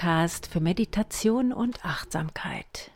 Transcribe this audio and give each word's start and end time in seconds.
Podcast 0.00 0.46
für 0.46 0.60
Meditation 0.60 1.52
und 1.52 1.84
Achtsamkeit. 1.84 2.90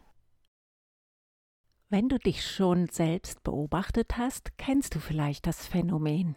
Wenn 1.91 2.09
du 2.09 2.19
dich 2.19 2.47
schon 2.47 2.89
selbst 2.89 3.43
beobachtet 3.43 4.17
hast, 4.17 4.57
kennst 4.57 4.95
du 4.95 5.01
vielleicht 5.01 5.47
das 5.47 5.67
Phänomen. 5.67 6.35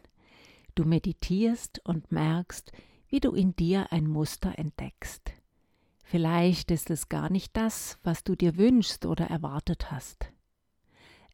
Du 0.75 0.83
meditierst 0.83 1.79
und 1.85 2.11
merkst, 2.11 2.73
wie 3.07 3.21
du 3.21 3.31
in 3.31 3.55
dir 3.55 3.93
ein 3.93 4.07
Muster 4.07 4.59
entdeckst. 4.59 5.31
Vielleicht 6.03 6.69
ist 6.69 6.89
es 6.89 7.07
gar 7.07 7.31
nicht 7.31 7.55
das, 7.55 7.97
was 8.03 8.25
du 8.25 8.35
dir 8.35 8.57
wünschst 8.57 9.05
oder 9.05 9.27
erwartet 9.27 9.89
hast. 9.89 10.33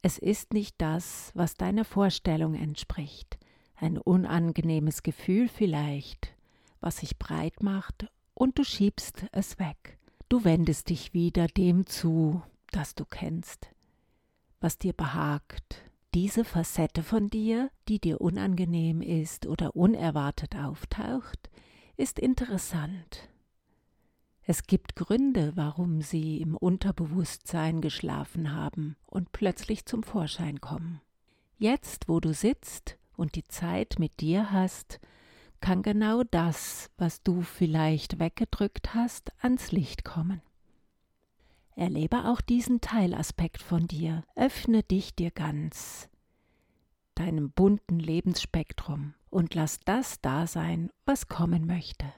Es 0.03 0.19
ist 0.19 0.53
nicht 0.53 0.75
das, 0.77 1.31
was 1.33 1.55
deiner 1.55 1.85
Vorstellung 1.85 2.53
entspricht, 2.53 3.39
ein 3.77 3.97
unangenehmes 3.97 5.01
Gefühl 5.01 5.47
vielleicht, 5.47 6.35
was 6.81 6.97
sich 6.97 7.17
breit 7.17 7.63
macht, 7.63 8.11
und 8.33 8.57
du 8.57 8.63
schiebst 8.63 9.25
es 9.31 9.59
weg. 9.59 9.97
Du 10.29 10.43
wendest 10.43 10.89
dich 10.89 11.13
wieder 11.13 11.47
dem 11.47 11.85
zu, 11.85 12.41
das 12.71 12.95
du 12.95 13.05
kennst, 13.05 13.69
was 14.59 14.77
dir 14.77 14.93
behagt. 14.93 15.83
Diese 16.13 16.43
Facette 16.43 17.03
von 17.03 17.29
dir, 17.29 17.69
die 17.87 17.99
dir 17.99 18.21
unangenehm 18.21 19.01
ist 19.01 19.47
oder 19.47 19.75
unerwartet 19.75 20.55
auftaucht, 20.55 21.49
ist 21.97 22.19
interessant. 22.19 23.29
Es 24.45 24.63
gibt 24.63 24.95
Gründe, 24.95 25.53
warum 25.55 26.01
sie 26.01 26.41
im 26.41 26.57
Unterbewusstsein 26.57 27.79
geschlafen 27.79 28.53
haben 28.53 28.97
und 29.05 29.31
plötzlich 29.31 29.85
zum 29.85 30.03
Vorschein 30.03 30.59
kommen. 30.59 31.01
Jetzt, 31.57 32.09
wo 32.09 32.19
du 32.19 32.33
sitzt 32.33 32.97
und 33.15 33.35
die 33.35 33.45
Zeit 33.45 33.95
mit 33.99 34.19
dir 34.19 34.51
hast, 34.51 34.99
kann 35.63 35.81
genau 35.81 36.23
das, 36.23 36.91
was 36.97 37.23
du 37.23 37.41
vielleicht 37.41 38.19
weggedrückt 38.19 38.93
hast, 38.93 39.31
ans 39.41 39.71
Licht 39.71 40.03
kommen. 40.03 40.41
Erlebe 41.77 42.25
auch 42.25 42.41
diesen 42.41 42.81
Teilaspekt 42.81 43.61
von 43.61 43.87
dir, 43.87 44.25
öffne 44.35 44.83
dich 44.83 45.15
dir 45.15 45.31
ganz, 45.31 46.09
deinem 47.15 47.49
bunten 47.49 47.97
Lebensspektrum, 47.97 49.13
und 49.29 49.55
lass 49.55 49.79
das 49.79 50.19
da 50.19 50.47
sein, 50.47 50.91
was 51.05 51.29
kommen 51.29 51.65
möchte. 51.65 52.11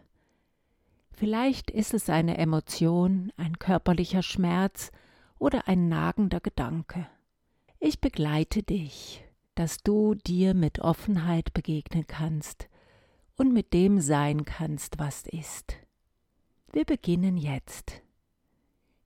Vielleicht 1.12 1.70
ist 1.70 1.94
es 1.94 2.10
eine 2.10 2.40
Emotion, 2.40 3.32
ein 3.38 3.60
körperlicher 3.60 4.24
Schmerz 4.24 4.92
oder 5.38 5.68
ein 5.68 5.88
nagender 5.88 6.40
Gedanke. 6.40 7.08
Ich 7.80 8.02
begleite 8.02 8.64
dich, 8.64 9.24
dass 9.54 9.78
du 9.84 10.16
dir 10.16 10.56
mit 10.56 10.80
Offenheit 10.80 11.54
begegnen 11.54 12.08
kannst 12.08 12.70
und 13.38 13.54
mit 13.54 13.74
dem 13.74 14.00
sein 14.00 14.46
kannst, 14.46 15.00
was 15.00 15.26
ist. 15.28 15.76
Wir 16.72 16.86
beginnen 16.86 17.38
jetzt. 17.38 18.02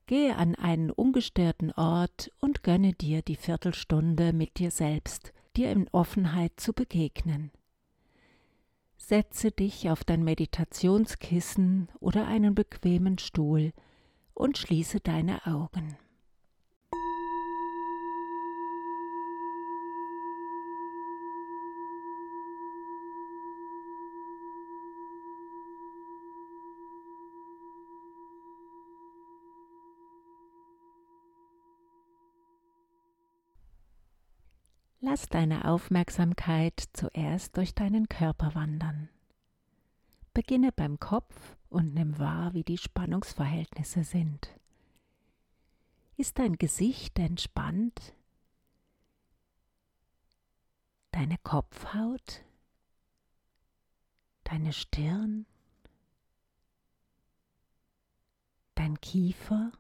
Gehe 0.07 0.35
an 0.35 0.55
einen 0.55 0.89
ungestörten 0.89 1.71
Ort 1.71 2.31
und 2.39 2.63
gönne 2.63 2.93
dir 2.93 3.21
die 3.21 3.35
Viertelstunde 3.35 4.33
mit 4.33 4.57
dir 4.57 4.71
selbst, 4.71 5.33
dir 5.55 5.71
in 5.71 5.87
Offenheit 5.89 6.53
zu 6.57 6.73
begegnen. 6.73 7.51
Setze 8.97 9.51
dich 9.51 9.89
auf 9.89 10.03
dein 10.03 10.23
Meditationskissen 10.23 11.89
oder 11.99 12.27
einen 12.27 12.55
bequemen 12.55 13.17
Stuhl 13.17 13.71
und 14.33 14.57
schließe 14.57 14.99
deine 14.99 15.45
Augen. 15.45 15.97
Lass 35.09 35.27
deine 35.27 35.65
Aufmerksamkeit 35.65 36.83
zuerst 36.93 37.57
durch 37.57 37.73
deinen 37.73 38.09
Körper 38.09 38.53
wandern. 38.53 39.09
Beginne 40.35 40.71
beim 40.71 40.99
Kopf 40.99 41.57
und 41.69 41.95
nimm 41.95 42.19
wahr, 42.19 42.53
wie 42.53 42.63
die 42.63 42.77
Spannungsverhältnisse 42.77 44.03
sind. 44.03 44.55
Ist 46.15 46.37
dein 46.37 46.59
Gesicht 46.59 47.17
entspannt? 47.17 48.13
Deine 51.09 51.39
Kopfhaut? 51.39 52.45
Deine 54.43 54.73
Stirn? 54.73 55.47
Dein 58.75 59.01
Kiefer? 59.01 59.71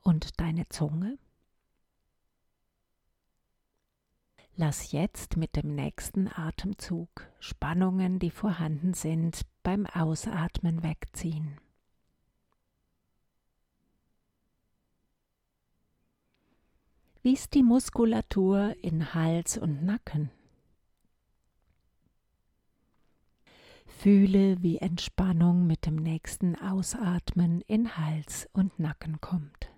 Und 0.00 0.40
deine 0.40 0.68
Zunge? 0.68 1.18
Lass 4.54 4.92
jetzt 4.92 5.38
mit 5.38 5.56
dem 5.56 5.74
nächsten 5.74 6.28
Atemzug 6.28 7.08
Spannungen, 7.40 8.18
die 8.18 8.30
vorhanden 8.30 8.92
sind, 8.92 9.46
beim 9.62 9.86
Ausatmen 9.86 10.82
wegziehen. 10.82 11.58
Wie 17.22 17.32
ist 17.32 17.54
die 17.54 17.62
Muskulatur 17.62 18.76
in 18.82 19.14
Hals 19.14 19.56
und 19.56 19.84
Nacken? 19.84 20.30
Fühle, 23.86 24.62
wie 24.62 24.78
Entspannung 24.78 25.66
mit 25.66 25.86
dem 25.86 25.96
nächsten 25.96 26.56
Ausatmen 26.56 27.62
in 27.62 27.96
Hals 27.96 28.50
und 28.52 28.78
Nacken 28.78 29.20
kommt. 29.20 29.71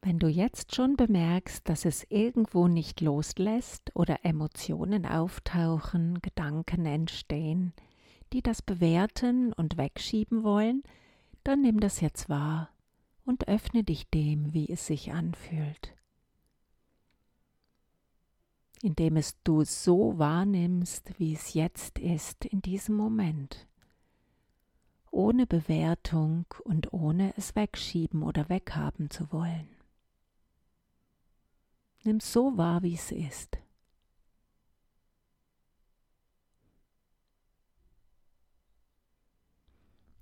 Wenn 0.00 0.20
du 0.20 0.28
jetzt 0.28 0.76
schon 0.76 0.96
bemerkst, 0.96 1.68
dass 1.68 1.84
es 1.84 2.06
irgendwo 2.08 2.68
nicht 2.68 3.00
loslässt 3.00 3.90
oder 3.94 4.24
Emotionen 4.24 5.04
auftauchen, 5.04 6.20
Gedanken 6.22 6.86
entstehen, 6.86 7.72
die 8.32 8.42
das 8.42 8.62
bewerten 8.62 9.52
und 9.52 9.76
wegschieben 9.76 10.44
wollen, 10.44 10.82
dann 11.42 11.62
nimm 11.62 11.80
das 11.80 12.00
jetzt 12.00 12.28
wahr 12.28 12.70
und 13.24 13.48
öffne 13.48 13.82
dich 13.82 14.08
dem, 14.08 14.54
wie 14.54 14.68
es 14.68 14.86
sich 14.86 15.12
anfühlt. 15.12 15.96
Indem 18.80 19.16
es 19.16 19.42
du 19.42 19.64
so 19.64 20.16
wahrnimmst, 20.18 21.18
wie 21.18 21.34
es 21.34 21.54
jetzt 21.54 21.98
ist 21.98 22.44
in 22.44 22.62
diesem 22.62 22.94
Moment, 22.94 23.66
ohne 25.10 25.46
Bewertung 25.48 26.44
und 26.62 26.92
ohne 26.92 27.34
es 27.36 27.56
wegschieben 27.56 28.22
oder 28.22 28.48
weghaben 28.48 29.10
zu 29.10 29.32
wollen. 29.32 29.77
Nimm 32.04 32.20
so 32.20 32.56
wahr, 32.56 32.82
wie 32.82 32.94
es 32.94 33.10
ist. 33.12 33.58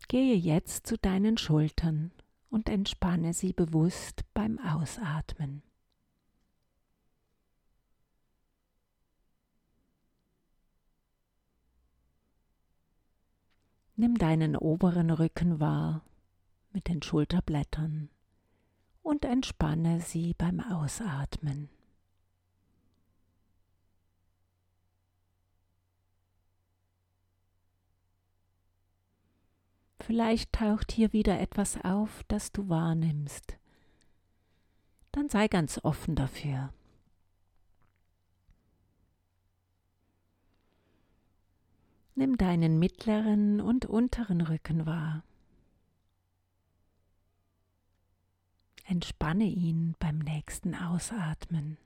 Gehe 0.08 0.36
jetzt 0.36 0.86
zu 0.86 0.96
deinen 0.96 1.36
Schultern 1.36 2.12
und 2.48 2.68
entspanne 2.68 3.32
sie 3.32 3.52
bewusst 3.52 4.22
beim 4.34 4.58
Ausatmen. 4.60 5.62
Nimm 13.96 14.16
deinen 14.18 14.56
oberen 14.56 15.10
Rücken 15.10 15.58
wahr 15.58 16.04
mit 16.72 16.86
den 16.86 17.02
Schulterblättern 17.02 18.10
und 19.06 19.24
entspanne 19.24 20.00
sie 20.00 20.34
beim 20.34 20.58
Ausatmen. 20.58 21.68
Vielleicht 30.00 30.52
taucht 30.52 30.90
hier 30.90 31.12
wieder 31.12 31.38
etwas 31.40 31.78
auf, 31.84 32.24
das 32.26 32.50
du 32.50 32.68
wahrnimmst. 32.68 33.56
Dann 35.12 35.28
sei 35.28 35.46
ganz 35.46 35.80
offen 35.84 36.16
dafür. 36.16 36.72
Nimm 42.16 42.36
deinen 42.36 42.80
mittleren 42.80 43.60
und 43.60 43.86
unteren 43.86 44.40
Rücken 44.40 44.84
wahr. 44.84 45.22
Entspanne 48.88 49.44
ihn 49.44 49.96
beim 49.98 50.18
nächsten 50.18 50.76
Ausatmen. 50.76 51.76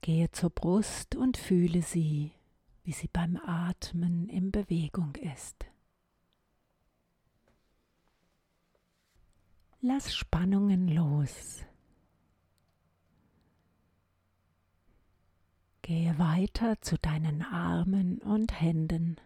Gehe 0.00 0.32
zur 0.32 0.50
Brust 0.50 1.14
und 1.14 1.36
fühle 1.36 1.82
sie, 1.82 2.32
wie 2.82 2.92
sie 2.92 3.06
beim 3.06 3.36
Atmen 3.36 4.28
in 4.28 4.50
Bewegung 4.50 5.14
ist. 5.14 5.64
Lass 9.80 10.12
Spannungen 10.12 10.88
los. 10.88 11.64
Gehe 15.90 16.20
weiter 16.20 16.80
zu 16.82 16.98
deinen 16.98 17.42
Armen 17.42 18.18
und 18.18 18.60
Händen 18.60 19.16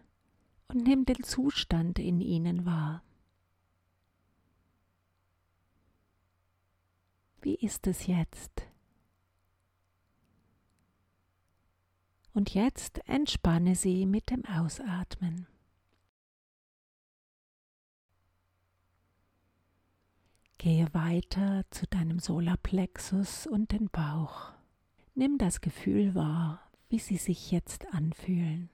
und 0.67 0.81
nimm 0.81 1.05
den 1.05 1.21
Zustand 1.21 1.99
in 1.99 2.21
ihnen 2.21 2.65
wahr. 2.65 3.03
Wie 7.43 7.53
ist 7.53 7.85
es 7.85 8.07
jetzt? 8.07 8.63
Und 12.33 12.55
jetzt 12.55 13.07
entspanne 13.07 13.75
sie 13.75 14.07
mit 14.07 14.31
dem 14.31 14.43
Ausatmen. 14.45 15.45
Gehe 20.57 20.91
weiter 20.95 21.63
zu 21.69 21.85
deinem 21.85 22.17
Solarplexus 22.17 23.45
und 23.45 23.71
den 23.71 23.87
Bauch. 23.91 24.54
Nimm 25.17 25.37
das 25.37 25.61
Gefühl 25.61 26.13
wahr, 26.13 26.61
wie 26.89 26.99
sie 26.99 27.15
sich 27.15 27.49
jetzt 27.49 27.87
anfühlen. 27.93 28.69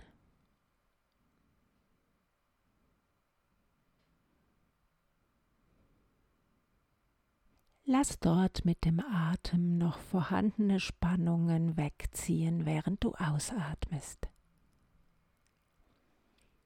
Lass 7.86 8.20
dort 8.20 8.66
mit 8.66 8.86
dem 8.86 9.02
Atem 9.02 9.78
noch 9.78 10.00
vorhandene 10.00 10.80
Spannungen 10.80 11.78
wegziehen, 11.78 12.66
während 12.66 13.04
du 13.04 13.14
ausatmest. 13.14 14.28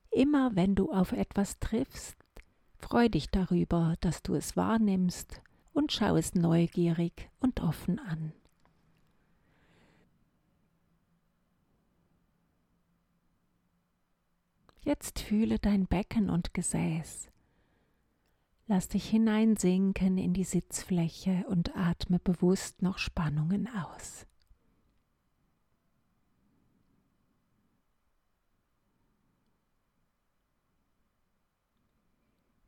Immer 0.10 0.56
wenn 0.56 0.76
du 0.76 0.94
auf 0.94 1.12
etwas 1.12 1.60
triffst, 1.60 2.16
freu 2.78 3.10
dich 3.10 3.30
darüber, 3.30 3.96
dass 4.00 4.24
du 4.24 4.36
es 4.36 4.56
wahrnimmst 4.56 5.42
und 5.74 5.92
schau 5.92 6.16
es 6.16 6.34
neugierig 6.34 7.30
und 7.42 7.60
offen 7.60 8.00
an. 8.00 8.32
Jetzt 14.86 15.18
fühle 15.18 15.58
dein 15.58 15.88
Becken 15.88 16.30
und 16.30 16.54
Gesäß. 16.54 17.32
Lass 18.68 18.88
dich 18.88 19.10
hineinsinken 19.10 20.20
in 20.20 20.36
die 20.36 20.44
Sitzfläche 20.44 21.44
und 21.50 21.76
atme 21.76 22.20
bewusst 22.20 22.84
noch 22.84 23.00
Spannungen 23.00 23.68
aus. 23.68 24.28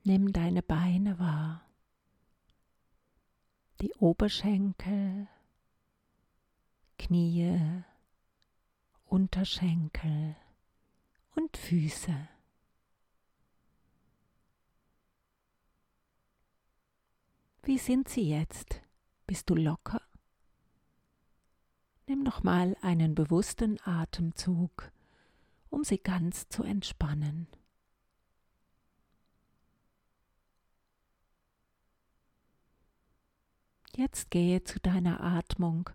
Nimm 0.04 0.34
deine 0.34 0.64
Beine 0.64 1.20
wahr, 1.20 1.70
die 3.80 3.94
Oberschenkel, 3.94 5.28
Knie, 6.98 7.84
Unterschenkel 9.06 10.36
und 11.38 11.56
Füße. 11.56 12.28
Wie 17.62 17.78
sind 17.78 18.10
sie 18.10 18.28
jetzt? 18.28 18.82
Bist 19.28 19.50
du 19.50 19.56
locker? 19.56 20.02
Nimm 22.08 22.24
noch 22.24 22.42
mal 22.44 22.76
einen 22.82 23.14
bewussten 23.14 23.78
Atemzug, 23.84 24.92
um 25.70 25.84
sie 25.84 26.00
ganz 26.00 26.50
zu 26.50 26.64
entspannen. 26.64 27.48
Jetzt 33.96 34.32
gehe 34.32 34.64
zu 34.64 34.80
deiner 34.80 35.22
Atmung. 35.22 35.90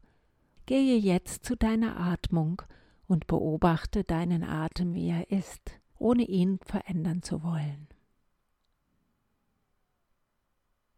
Gehe 0.67 0.99
jetzt 0.99 1.45
zu 1.45 1.56
deiner 1.56 1.97
Atmung 1.97 2.62
und 3.12 3.26
beobachte 3.26 4.05
deinen 4.05 4.43
Atem, 4.43 4.94
wie 4.94 5.11
er 5.11 5.31
ist, 5.31 5.79
ohne 5.99 6.23
ihn 6.23 6.59
verändern 6.61 7.23
zu 7.23 7.43
wollen. 7.43 7.87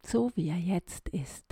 So 0.01 0.31
wie 0.33 0.47
er 0.47 0.57
jetzt 0.57 1.09
ist. 1.09 1.43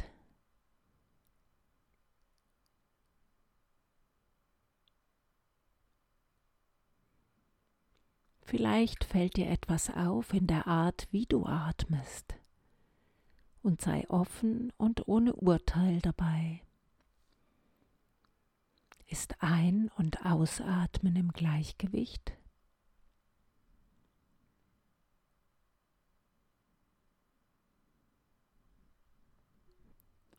Vielleicht 8.43 9.03
fällt 9.03 9.35
dir 9.35 9.49
etwas 9.49 9.89
auf 9.89 10.33
in 10.33 10.47
der 10.47 10.65
Art, 10.65 11.09
wie 11.11 11.25
du 11.25 11.45
atmest, 11.45 12.35
und 13.63 13.81
sei 13.81 14.09
offen 14.09 14.71
und 14.77 15.09
ohne 15.09 15.35
Urteil 15.35 15.99
dabei. 15.99 16.61
Ist 19.07 19.41
Ein- 19.41 19.89
und 19.97 20.25
Ausatmen 20.25 21.15
im 21.15 21.31
Gleichgewicht? 21.31 22.33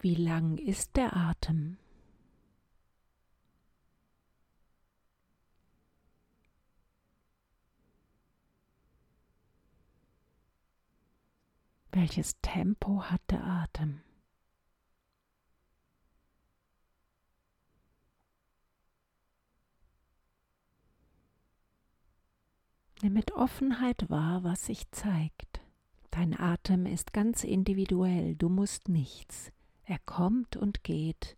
Wie 0.04 0.16
lang 0.16 0.58
ist 0.58 0.96
der 0.96 1.16
Atem? 1.16 1.78
Welches 11.90 12.38
Tempo 12.42 13.04
hat 13.04 13.22
der 13.30 13.44
Atem? 13.44 14.02
Nimm 23.04 23.12
mit 23.12 23.32
Offenheit 23.32 24.08
wahr, 24.08 24.44
was 24.44 24.64
sich 24.64 24.90
zeigt. 24.90 25.60
Dein 26.10 26.40
Atem 26.40 26.86
ist 26.86 27.12
ganz 27.12 27.44
individuell, 27.44 28.34
du 28.34 28.48
musst 28.48 28.88
nichts. 28.88 29.52
Er 29.84 29.98
kommt 29.98 30.56
und 30.56 30.84
geht, 30.84 31.36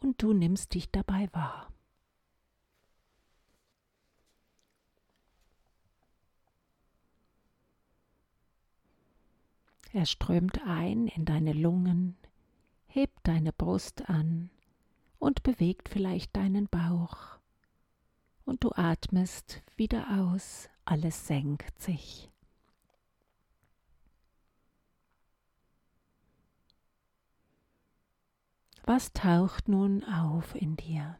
und 0.00 0.20
du 0.20 0.32
nimmst 0.32 0.74
dich 0.74 0.90
dabei 0.90 1.28
wahr. 1.32 1.72
Er 9.92 10.04
strömt 10.04 10.66
ein 10.66 11.06
in 11.06 11.24
deine 11.24 11.52
Lungen, 11.52 12.16
hebt 12.88 13.20
deine 13.22 13.52
Brust 13.52 14.10
an 14.10 14.50
und 15.20 15.44
bewegt 15.44 15.88
vielleicht 15.88 16.34
deinen 16.34 16.66
Bauch. 16.66 17.38
Und 18.44 18.64
du 18.64 18.72
atmest 18.72 19.62
wieder 19.76 20.18
aus 20.20 20.68
alles 20.88 21.26
senkt 21.26 21.80
sich. 21.82 22.30
Was 28.84 29.12
taucht 29.12 29.68
nun 29.68 30.02
auf 30.04 30.54
in 30.54 30.76
dir? 30.76 31.18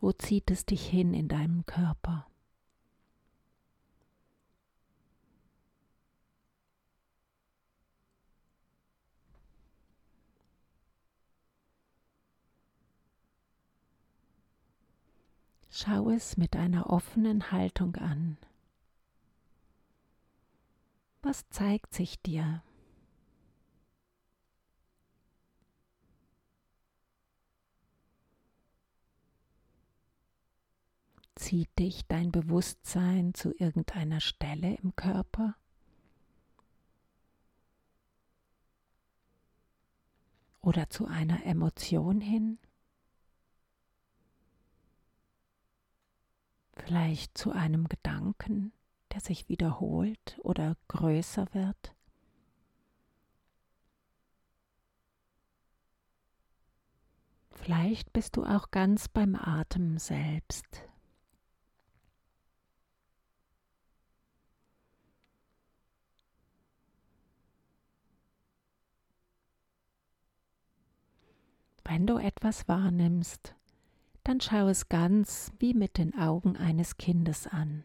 Wo 0.00 0.12
zieht 0.12 0.52
es 0.52 0.66
dich 0.66 0.86
hin 0.86 1.14
in 1.14 1.26
deinem 1.26 1.66
Körper? 1.66 2.28
Schau 15.76 16.10
es 16.10 16.36
mit 16.36 16.54
einer 16.54 16.88
offenen 16.88 17.50
Haltung 17.50 17.96
an. 17.96 18.38
Was 21.20 21.48
zeigt 21.48 21.92
sich 21.92 22.22
dir? 22.22 22.62
Zieht 31.34 31.76
dich 31.76 32.06
dein 32.06 32.30
Bewusstsein 32.30 33.34
zu 33.34 33.52
irgendeiner 33.58 34.20
Stelle 34.20 34.76
im 34.76 34.94
Körper? 34.94 35.56
Oder 40.60 40.88
zu 40.88 41.08
einer 41.08 41.44
Emotion 41.44 42.20
hin? 42.20 42.60
vielleicht 46.76 47.36
zu 47.38 47.52
einem 47.52 47.88
Gedanken, 47.88 48.72
der 49.12 49.20
sich 49.20 49.48
wiederholt 49.48 50.38
oder 50.42 50.76
größer 50.88 51.46
wird. 51.52 51.94
Vielleicht 57.52 58.12
bist 58.12 58.36
du 58.36 58.44
auch 58.44 58.70
ganz 58.70 59.08
beim 59.08 59.36
Atem 59.36 59.98
selbst. 59.98 60.82
Wenn 71.84 72.06
du 72.06 72.18
etwas 72.18 72.66
wahrnimmst, 72.66 73.53
dann 74.24 74.40
schau 74.40 74.68
es 74.68 74.88
ganz 74.88 75.52
wie 75.58 75.74
mit 75.74 75.98
den 75.98 76.18
Augen 76.18 76.56
eines 76.56 76.96
Kindes 76.96 77.46
an. 77.46 77.84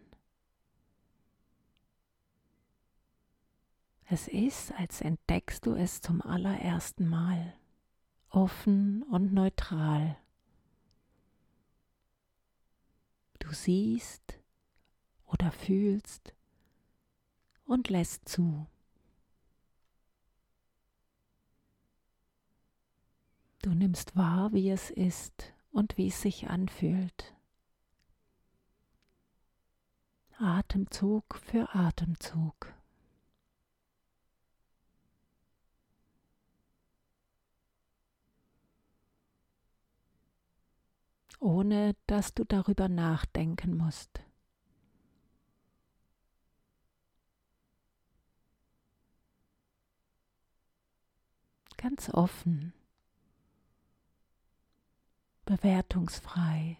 Es 4.05 4.27
ist, 4.27 4.72
als 4.72 5.01
entdeckst 5.01 5.65
du 5.65 5.75
es 5.75 6.01
zum 6.01 6.22
allerersten 6.22 7.08
Mal, 7.08 7.53
offen 8.29 9.03
und 9.03 9.34
neutral. 9.34 10.17
Du 13.38 13.51
siehst 13.53 14.39
oder 15.25 15.51
fühlst 15.51 16.34
und 17.65 17.89
lässt 17.89 18.27
zu. 18.27 18.65
Du 23.62 23.72
nimmst 23.72 24.15
wahr, 24.15 24.53
wie 24.53 24.69
es 24.72 24.89
ist 24.89 25.53
und 25.71 25.97
wie 25.97 26.07
es 26.07 26.21
sich 26.21 26.49
anfühlt. 26.49 27.33
Atemzug 30.38 31.35
für 31.35 31.75
Atemzug. 31.75 32.73
ohne 41.39 41.95
dass 42.05 42.33
du 42.33 42.43
darüber 42.43 42.89
nachdenken 42.89 43.77
musst. 43.77 44.21
Ganz 51.77 52.09
offen 52.09 52.73
bewertungsfrei. 55.49 56.77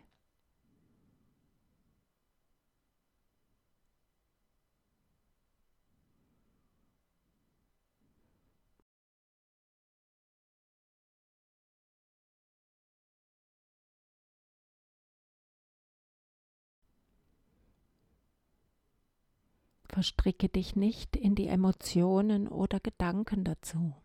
Verstricke 19.88 20.48
dich 20.48 20.76
nicht 20.76 21.16
in 21.16 21.34
die 21.34 21.48
Emotionen 21.48 22.48
oder 22.48 22.80
Gedanken 22.80 23.44
dazu. 23.44 23.96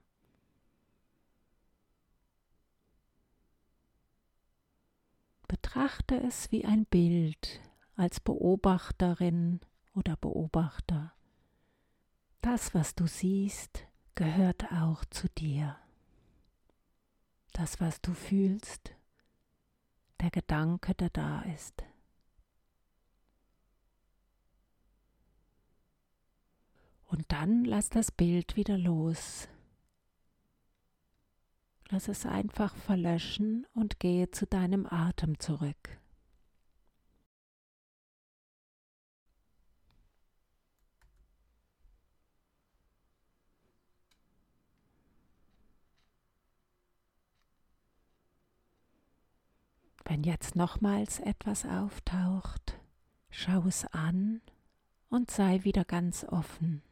Betrachte 5.74 6.22
es 6.22 6.52
wie 6.52 6.64
ein 6.64 6.86
Bild 6.86 7.60
als 7.96 8.20
Beobachterin 8.20 9.58
oder 9.92 10.16
Beobachter. 10.16 11.12
Das, 12.42 12.74
was 12.74 12.94
du 12.94 13.08
siehst, 13.08 13.84
gehört 14.14 14.70
auch 14.70 15.04
zu 15.06 15.28
dir. 15.30 15.76
Das, 17.54 17.80
was 17.80 18.00
du 18.00 18.14
fühlst, 18.14 18.94
der 20.20 20.30
Gedanke, 20.30 20.94
der 20.94 21.10
da 21.10 21.42
ist. 21.42 21.82
Und 27.06 27.32
dann 27.32 27.64
lass 27.64 27.88
das 27.88 28.12
Bild 28.12 28.54
wieder 28.54 28.78
los. 28.78 29.48
Lass 31.90 32.08
es 32.08 32.26
einfach 32.26 32.74
verlöschen 32.76 33.66
und 33.74 34.00
gehe 34.00 34.30
zu 34.30 34.46
deinem 34.46 34.86
Atem 34.86 35.38
zurück. 35.38 36.00
Wenn 50.06 50.22
jetzt 50.22 50.54
nochmals 50.54 51.18
etwas 51.18 51.64
auftaucht, 51.64 52.78
schau 53.30 53.64
es 53.66 53.86
an 53.86 54.42
und 55.08 55.30
sei 55.30 55.64
wieder 55.64 55.84
ganz 55.84 56.24
offen. 56.24 56.82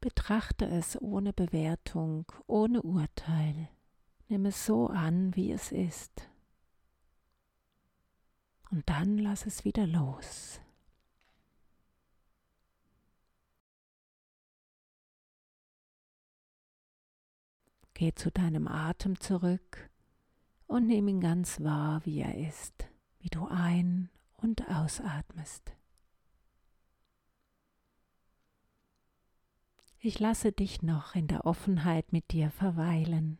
Betrachte 0.00 0.66
es 0.66 1.00
ohne 1.00 1.34
Bewertung, 1.34 2.24
ohne 2.46 2.80
Urteil. 2.82 3.68
Nimm 4.28 4.46
es 4.46 4.64
so 4.64 4.86
an, 4.86 5.36
wie 5.36 5.52
es 5.52 5.72
ist. 5.72 6.30
Und 8.70 8.88
dann 8.88 9.18
lass 9.18 9.44
es 9.44 9.64
wieder 9.64 9.86
los. 9.86 10.60
Geh 17.92 18.14
zu 18.14 18.30
deinem 18.30 18.68
Atem 18.68 19.20
zurück 19.20 19.90
und 20.66 20.86
nimm 20.86 21.08
ihn 21.08 21.20
ganz 21.20 21.60
wahr, 21.60 22.00
wie 22.06 22.20
er 22.20 22.38
ist, 22.48 22.88
wie 23.18 23.28
du 23.28 23.46
ein- 23.46 24.08
und 24.38 24.66
ausatmest. 24.70 25.74
Ich 30.02 30.18
lasse 30.18 30.50
dich 30.50 30.80
noch 30.80 31.14
in 31.14 31.26
der 31.26 31.44
Offenheit 31.44 32.10
mit 32.10 32.32
dir 32.32 32.50
verweilen. 32.50 33.36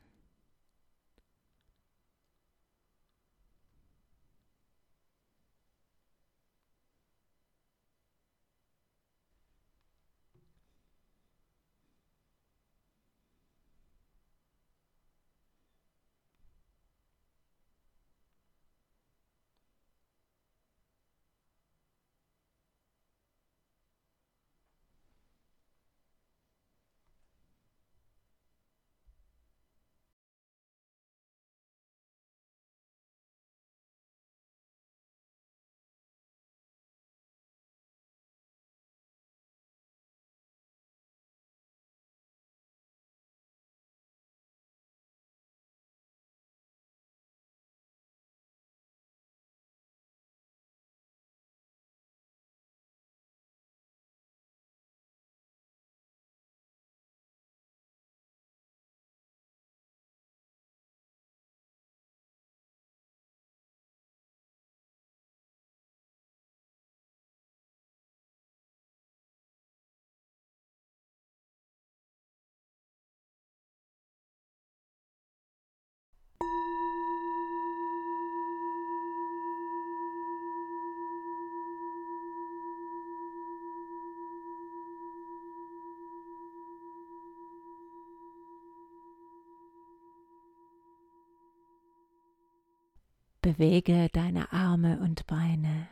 Bewege 93.50 94.08
deine 94.12 94.52
Arme 94.52 95.00
und 95.00 95.26
Beine. 95.26 95.88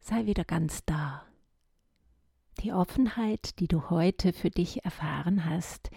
Sei 0.00 0.26
wieder 0.26 0.44
ganz 0.44 0.84
da. 0.84 1.24
Die 2.58 2.72
Offenheit, 2.72 3.60
die 3.60 3.68
du 3.68 3.88
heute 3.88 4.32
für 4.32 4.50
dich 4.50 4.84
erfahren 4.84 5.44
hast, 5.44 5.90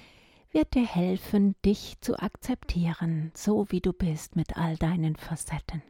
wird 0.51 0.75
dir 0.75 0.85
helfen, 0.85 1.55
dich 1.65 1.99
zu 2.01 2.19
akzeptieren, 2.19 3.31
so 3.33 3.65
wie 3.71 3.81
du 3.81 3.93
bist 3.93 4.35
mit 4.35 4.57
all 4.57 4.77
deinen 4.77 5.15
Facetten. 5.15 5.81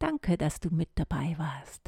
Danke, 0.00 0.36
dass 0.36 0.58
du 0.58 0.70
mit 0.70 0.88
dabei 0.96 1.36
warst. 1.38 1.82